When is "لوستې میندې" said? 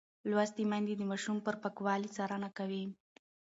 0.29-0.93